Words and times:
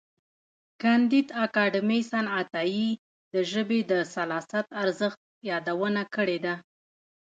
کانديد 0.81 1.27
اکاډميسن 1.43 2.25
عطايي 2.37 2.89
د 3.33 3.35
ژبې 3.51 3.79
د 3.91 3.93
سلاست 4.13 4.67
ارزښت 4.83 5.19
یادونه 5.49 6.01
کړې 6.15 6.37
ده. 6.45 6.55